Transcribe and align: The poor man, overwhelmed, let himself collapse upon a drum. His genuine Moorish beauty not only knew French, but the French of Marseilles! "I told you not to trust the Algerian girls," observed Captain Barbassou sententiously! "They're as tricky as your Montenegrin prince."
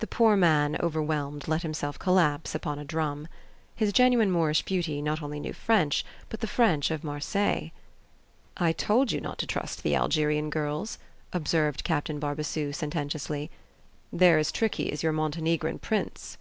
The 0.00 0.06
poor 0.06 0.36
man, 0.36 0.76
overwhelmed, 0.80 1.48
let 1.48 1.62
himself 1.62 1.98
collapse 1.98 2.54
upon 2.54 2.78
a 2.78 2.84
drum. 2.84 3.28
His 3.74 3.94
genuine 3.94 4.30
Moorish 4.30 4.60
beauty 4.66 5.00
not 5.00 5.22
only 5.22 5.40
knew 5.40 5.54
French, 5.54 6.04
but 6.28 6.40
the 6.40 6.46
French 6.46 6.90
of 6.90 7.02
Marseilles! 7.02 7.70
"I 8.58 8.72
told 8.72 9.10
you 9.10 9.22
not 9.22 9.38
to 9.38 9.46
trust 9.46 9.82
the 9.82 9.96
Algerian 9.96 10.50
girls," 10.50 10.98
observed 11.32 11.82
Captain 11.82 12.18
Barbassou 12.20 12.74
sententiously! 12.74 13.50
"They're 14.12 14.36
as 14.36 14.52
tricky 14.52 14.92
as 14.92 15.02
your 15.02 15.12
Montenegrin 15.12 15.78
prince." 15.78 16.36